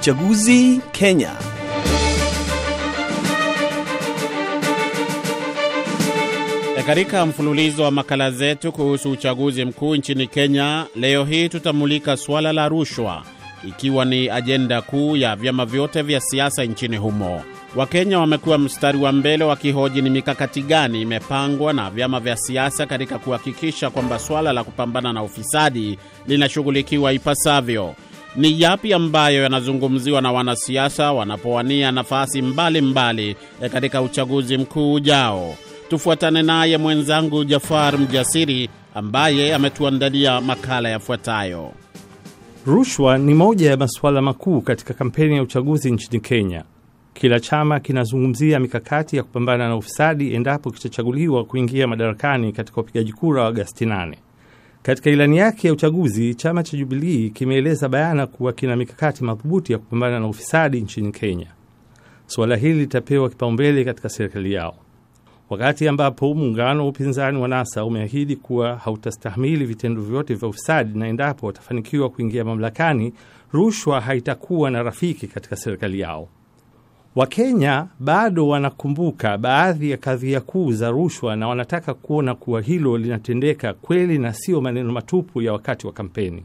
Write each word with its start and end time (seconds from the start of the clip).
Uchaguzi 0.00 0.80
Kenya. 0.92 1.32
Katika 6.86 7.26
mfululizo 7.26 7.82
wa 7.82 7.90
makala 7.90 8.30
zetu 8.30 8.72
kuhusu 8.72 9.10
uchaguzi 9.10 9.64
mkuu 9.64 9.96
nchini 9.96 10.26
Kenya, 10.26 10.86
leo 10.96 11.24
hii 11.24 11.48
tutamulika 11.48 12.16
suala 12.16 12.52
la 12.52 12.68
rushwa, 12.68 13.22
ikiwa 13.68 14.04
ni 14.04 14.30
ajenda 14.30 14.82
kuu 14.82 15.16
ya 15.16 15.36
vyama 15.36 15.64
vyote 15.66 16.02
vya 16.02 16.20
siasa 16.20 16.64
nchini 16.64 16.96
humo. 16.96 17.42
Wakenya 17.76 18.18
wamekuwa 18.18 18.58
mstari 18.58 18.98
wa 18.98 19.12
mbele 19.12 19.44
wakihoji 19.44 20.02
ni 20.02 20.10
mikakati 20.10 20.62
gani 20.62 21.02
imepangwa 21.02 21.72
na 21.72 21.90
vyama 21.90 22.20
vya 22.20 22.36
siasa 22.36 22.86
katika 22.86 23.18
kuhakikisha 23.18 23.90
kwamba 23.90 24.18
suala 24.18 24.52
la 24.52 24.64
kupambana 24.64 25.12
na 25.12 25.22
ufisadi 25.22 25.98
linashughulikiwa 26.26 27.12
ipasavyo. 27.12 27.94
Ni 28.36 28.60
yapi 28.60 28.92
ambayo 28.92 29.42
yanazungumziwa 29.42 30.20
na 30.22 30.32
wanasiasa 30.32 31.12
wanapowania 31.12 31.92
nafasi 31.92 32.42
mbalimbali 32.42 33.36
mbali 33.60 33.70
katika 33.72 34.02
uchaguzi 34.02 34.58
mkuu 34.58 34.92
ujao? 34.94 35.54
Tufuatane 35.88 36.42
naye 36.42 36.78
mwenzangu 36.78 37.44
Jafar 37.44 37.98
Mjasiri 37.98 38.68
ambaye 38.94 39.54
ametuandalia 39.54 40.40
makala 40.40 40.88
yafuatayo. 40.88 41.72
Rushwa 42.66 43.18
ni 43.18 43.34
moja 43.34 43.70
ya 43.70 43.76
masuala 43.76 44.22
makuu 44.22 44.60
katika 44.60 44.94
kampeni 44.94 45.36
ya 45.36 45.42
uchaguzi 45.42 45.90
nchini 45.90 46.20
Kenya. 46.20 46.64
Kila 47.14 47.40
chama 47.40 47.80
kinazungumzia 47.80 48.60
mikakati 48.60 49.16
ya 49.16 49.22
kupambana 49.22 49.68
na 49.68 49.76
ufisadi 49.76 50.34
endapo 50.34 50.70
kitachaguliwa 50.70 51.44
kuingia 51.44 51.86
madarakani 51.86 52.52
katika 52.52 52.80
upigaji 52.80 53.12
kura 53.12 53.42
wa 53.42 53.48
Agasti 53.48 53.84
8. 53.86 54.14
Katika 54.82 55.10
ilani 55.10 55.36
yake 55.38 55.66
ya 55.66 55.72
uchaguzi, 55.72 56.34
chama 56.34 56.62
cha 56.62 56.76
Jubilii 56.76 57.30
kimeeleza 57.30 57.88
bayana 57.88 58.26
kuwa 58.26 58.52
kina 58.52 58.76
mikakati 58.76 59.24
madhubuti 59.24 59.72
ya 59.72 59.78
kupambana 59.78 60.20
na 60.20 60.28
ufisadi 60.28 60.80
nchini 60.80 61.12
Kenya. 61.12 61.46
Suala 62.26 62.56
hili 62.56 62.78
litapewa 62.78 63.28
kipaumbele 63.30 63.84
katika 63.84 64.08
serikali 64.08 64.52
yao, 64.52 64.74
wakati 65.50 65.88
ambapo 65.88 66.34
muungano 66.34 66.82
wa 66.82 66.88
upinzani 66.88 67.38
wa 67.38 67.48
NASA 67.48 67.84
umeahidi 67.84 68.36
kuwa 68.36 68.76
hautastahimili 68.76 69.64
vitendo 69.64 70.02
vyote 70.02 70.34
vya 70.34 70.48
ufisadi, 70.48 70.98
na 70.98 71.08
endapo 71.08 71.46
watafanikiwa 71.46 72.10
kuingia 72.10 72.44
mamlakani, 72.44 73.12
rushwa 73.52 74.00
haitakuwa 74.00 74.70
na 74.70 74.82
rafiki 74.82 75.26
katika 75.26 75.56
serikali 75.56 76.00
yao. 76.00 76.28
Wakenya 77.16 77.86
bado 78.00 78.48
wanakumbuka 78.48 79.38
baadhi 79.38 79.90
ya 79.90 79.96
kadhia 79.96 80.40
kuu 80.40 80.72
za 80.72 80.90
rushwa 80.90 81.36
na 81.36 81.48
wanataka 81.48 81.94
kuona 81.94 82.34
kuwa 82.34 82.60
hilo 82.62 82.98
linatendeka 82.98 83.74
kweli 83.74 84.18
na 84.18 84.32
sio 84.32 84.60
maneno 84.60 84.92
matupu 84.92 85.42
ya 85.42 85.52
wakati 85.52 85.86
wa 85.86 85.92
kampeni. 85.92 86.42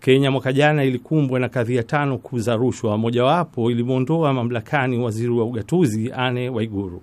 Kenya 0.00 0.30
mwaka 0.30 0.52
jana 0.52 0.84
ilikumbwa 0.84 1.40
na 1.40 1.48
kadhia 1.48 1.82
tano 1.82 2.18
kuu 2.18 2.38
za 2.38 2.56
rushwa. 2.56 2.98
Mojawapo 2.98 3.70
ilimwondoa 3.70 4.32
mamlakani 4.32 4.98
waziri 4.98 5.30
wa 5.30 5.44
ugatuzi 5.44 6.12
Anne 6.12 6.48
Waiguru. 6.48 7.02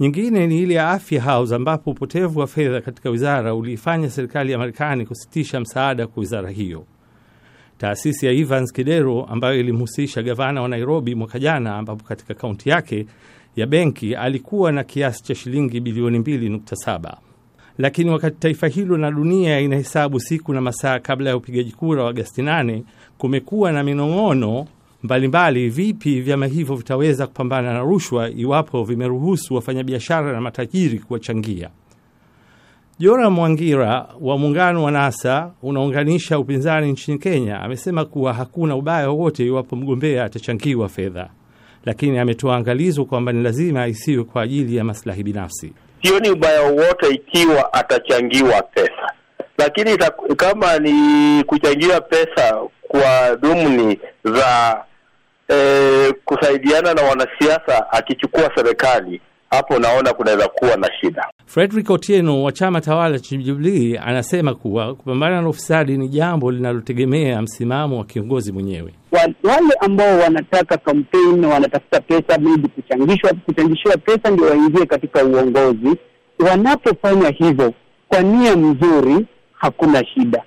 Nyingine 0.00 0.46
ni 0.46 0.58
ile 0.62 0.74
ya 0.74 0.90
Afya 0.90 1.22
House 1.22 1.54
ambapo 1.54 1.90
upotevu 1.90 2.40
wa 2.40 2.46
fedha 2.46 2.80
katika 2.80 3.10
wizara 3.10 3.54
uliifanya 3.54 4.10
serikali 4.10 4.52
ya 4.52 4.58
Marekani 4.58 5.06
kusitisha 5.06 5.60
msaada 5.60 6.06
kwa 6.06 6.20
wizara 6.20 6.50
hiyo. 6.50 6.84
Taasisi 7.80 8.26
ya 8.26 8.32
Evans 8.32 8.72
Kidero 8.72 9.24
ambayo 9.24 9.60
ilimhusisha 9.60 10.22
gavana 10.22 10.62
wa 10.62 10.68
Nairobi 10.68 11.14
mwaka 11.14 11.38
jana, 11.38 11.76
ambapo 11.76 12.04
katika 12.04 12.34
kaunti 12.34 12.68
yake 12.68 13.06
ya 13.56 13.66
benki 13.66 14.14
alikuwa 14.14 14.72
na 14.72 14.84
kiasi 14.84 15.22
cha 15.24 15.34
shilingi 15.34 15.80
bilioni 15.80 16.18
2.7. 16.18 17.14
Lakini 17.78 18.10
wakati 18.10 18.36
taifa 18.38 18.68
hilo 18.68 18.96
na 18.96 19.10
dunia 19.10 19.60
inahesabu 19.60 20.20
siku 20.20 20.52
na 20.52 20.60
masaa 20.60 20.98
kabla 20.98 21.30
ya 21.30 21.36
upigaji 21.36 21.72
kura 21.72 22.02
wa 22.04 22.10
Agasti 22.10 22.42
8, 22.42 22.82
kumekuwa 23.18 23.72
na 23.72 23.82
minong'ono 23.82 24.66
mbalimbali 25.02 25.68
vipi 25.68 26.20
vyama 26.20 26.46
hivyo 26.46 26.74
vitaweza 26.76 27.26
kupambana 27.26 27.72
na 27.72 27.80
rushwa 27.80 28.30
iwapo 28.30 28.84
vimeruhusu 28.84 29.54
wafanyabiashara 29.54 30.32
na 30.32 30.40
matajiri 30.40 30.98
kuwachangia. 30.98 31.70
Jora 33.00 33.30
Mwangira 33.30 34.06
wa 34.20 34.38
muungano 34.38 34.84
wa 34.84 34.90
NASA 34.90 35.50
unaunganisha 35.62 36.38
upinzani 36.38 36.92
nchini 36.92 37.18
Kenya 37.18 37.60
amesema 37.60 38.04
kuwa 38.04 38.32
hakuna 38.32 38.76
ubaya 38.76 39.08
wowote 39.10 39.46
iwapo 39.46 39.76
mgombea 39.76 40.24
atachangiwa 40.24 40.88
fedha, 40.88 41.28
lakini 41.84 42.18
ametoa 42.18 42.56
angalizo 42.56 43.04
kwamba 43.04 43.32
ni 43.32 43.42
lazima 43.42 43.86
isiwe 43.86 44.24
kwa 44.24 44.42
ajili 44.42 44.76
ya 44.76 44.84
maslahi 44.84 45.22
binafsi. 45.22 45.72
Sioni 46.02 46.30
ubaya 46.30 46.62
wowote 46.62 47.08
ikiwa 47.08 47.72
atachangiwa 47.72 48.62
pesa, 48.62 49.12
lakini 49.58 49.98
kama 50.36 50.78
ni 50.78 51.44
kuchangiwa 51.44 52.00
pesa 52.00 52.60
kwa 52.88 53.34
dhumuni 53.36 53.98
za 54.24 54.84
eh, 55.48 56.14
kusaidiana 56.24 56.94
na 56.94 57.02
wanasiasa 57.02 57.92
akichukua 57.92 58.50
serikali 58.54 59.20
hapo 59.50 59.78
naona 59.78 60.12
kunaweza 60.12 60.48
kuwa 60.48 60.76
na 60.76 60.90
shida. 61.00 61.26
Frederick 61.46 61.90
Otieno 61.90 62.42
wa 62.42 62.52
chama 62.52 62.80
tawala 62.80 63.18
cha 63.18 63.36
Jubilee 63.36 63.98
anasema 63.98 64.54
kuwa 64.54 64.94
kupambana 64.94 65.42
na 65.42 65.48
ufisadi 65.48 65.96
ni 65.98 66.08
jambo 66.08 66.50
linalotegemea 66.52 67.42
msimamo 67.42 67.98
wa 67.98 68.04
kiongozi 68.04 68.52
mwenyewe. 68.52 68.94
Wale 69.42 69.74
ambao 69.80 70.18
wanataka 70.18 70.76
kampeni, 70.76 71.46
wanatafuta 71.46 72.00
pesa, 72.00 72.38
maybe 72.38 72.68
kuchangishwa, 72.68 73.32
kuchangishiwa 73.46 73.96
pesa 73.96 74.30
ndio 74.30 74.46
waingie 74.46 74.86
katika 74.86 75.24
uongozi, 75.24 75.96
wanapofanya 76.38 77.28
hivyo 77.30 77.72
kwa 78.08 78.20
nia 78.20 78.56
mzuri, 78.56 79.26
hakuna 79.54 80.04
shida. 80.06 80.42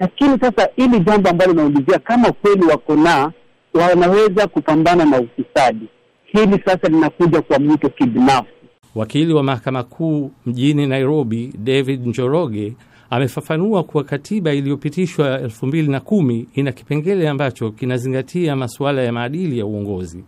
Lakini 0.00 0.38
sasa 0.40 0.68
hili 0.76 1.00
jambo 1.00 1.28
ambalo 1.30 1.52
naulizia, 1.52 1.98
kama 1.98 2.32
kweli 2.32 2.64
wako 2.64 2.96
na 2.96 3.32
wanaweza 3.74 4.46
kupambana 4.46 5.04
na 5.04 5.20
ufisadi 5.20 5.88
hili 6.26 6.62
sasa 6.64 6.88
linakuja 6.88 7.42
kwa 7.42 7.58
mtu 7.58 7.90
kibinafsi. 7.90 8.50
Wakili 8.94 9.32
wa 9.34 9.42
mahakama 9.42 9.82
kuu 9.82 10.30
mjini 10.46 10.86
Nairobi, 10.86 11.52
David 11.58 12.06
Njoroge, 12.06 12.72
amefafanua 13.10 13.84
kuwa 13.84 14.04
katiba 14.04 14.52
iliyopitishwa 14.52 15.40
elfu 15.40 15.66
mbili 15.66 15.88
na 15.88 16.00
kumi 16.00 16.48
ina 16.54 16.72
kipengele 16.72 17.28
ambacho 17.28 17.70
kinazingatia 17.70 18.56
masuala 18.56 19.02
ya 19.02 19.12
maadili 19.12 19.58
ya 19.58 19.66
uongozi. 19.66 20.24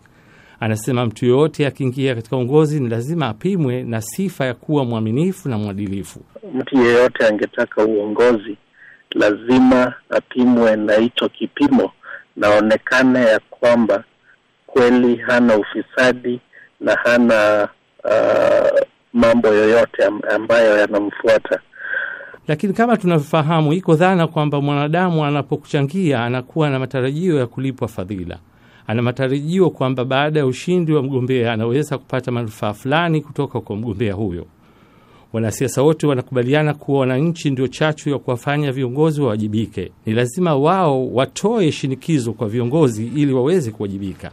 Anasema 0.60 1.06
mtu 1.06 1.26
yoyote 1.26 1.66
akiingia 1.66 2.14
katika 2.14 2.36
uongozi 2.36 2.80
ni 2.80 2.88
lazima 2.88 3.28
apimwe 3.28 3.82
na 3.82 4.00
sifa 4.00 4.44
ya 4.46 4.54
kuwa 4.54 4.84
mwaminifu 4.84 5.48
na 5.48 5.58
mwadilifu. 5.58 6.20
Mtu 6.54 6.76
yeyote 6.82 7.26
angetaka 7.26 7.84
uongozi 7.84 8.56
lazima 9.14 9.94
apimwe 10.10 10.76
na 10.76 10.94
hicho 10.94 11.28
kipimo, 11.28 11.92
naonekana 12.36 13.18
ya 13.20 13.40
kwamba 13.50 14.04
kweli 14.78 15.16
hana 15.16 15.56
ufisadi 15.58 16.40
na 16.80 16.94
hana 17.04 17.68
uh, 18.04 18.80
mambo 19.12 19.48
yoyote 19.48 20.02
ambayo 20.34 20.78
yanamfuata. 20.78 21.60
Lakini 22.48 22.72
kama 22.72 22.96
tunavyofahamu, 22.96 23.72
iko 23.72 23.94
dhana 23.94 24.26
kwamba 24.26 24.60
mwanadamu 24.60 25.24
anapokuchangia 25.24 26.24
anakuwa 26.24 26.70
na 26.70 26.78
matarajio 26.78 27.38
ya 27.38 27.46
kulipwa 27.46 27.88
fadhila. 27.88 28.38
Ana 28.86 29.02
matarajio 29.02 29.70
kwamba 29.70 30.04
baada 30.04 30.40
ya 30.40 30.46
ushindi 30.46 30.92
wa 30.92 31.02
mgombea 31.02 31.52
anaweza 31.52 31.98
kupata 31.98 32.30
manufaa 32.32 32.72
fulani 32.72 33.20
kutoka 33.20 33.60
kwa 33.60 33.76
mgombea 33.76 34.14
huyo. 34.14 34.46
Wanasiasa 35.32 35.82
wote 35.82 36.06
wanakubaliana 36.06 36.74
kuwa 36.74 37.00
wananchi 37.00 37.50
ndio 37.50 37.68
chachu 37.68 38.10
ya 38.10 38.18
kuwafanya 38.18 38.72
viongozi 38.72 39.20
wawajibike. 39.20 39.92
Ni 40.06 40.12
lazima 40.12 40.56
wao 40.56 41.08
watoe 41.12 41.72
shinikizo 41.72 42.32
kwa 42.32 42.48
viongozi 42.48 43.06
ili 43.06 43.32
waweze 43.32 43.70
kuwajibika 43.70 44.32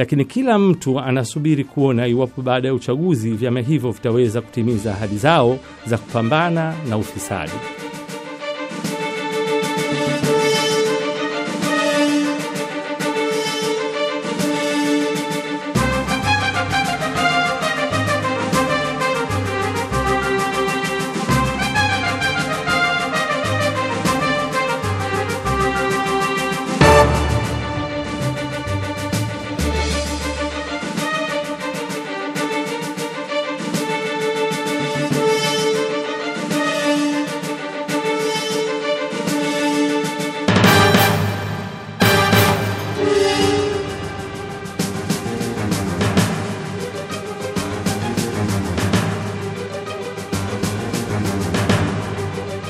lakini 0.00 0.24
kila 0.24 0.58
mtu 0.58 1.00
anasubiri 1.00 1.64
kuona 1.64 2.06
iwapo 2.06 2.42
baada 2.42 2.68
ya 2.68 2.74
uchaguzi 2.74 3.30
vyama 3.30 3.60
hivyo 3.60 3.90
vitaweza 3.90 4.40
kutimiza 4.40 4.92
ahadi 4.92 5.16
zao 5.16 5.58
za 5.86 5.98
kupambana 5.98 6.74
na 6.88 6.96
ufisadi. 6.96 7.52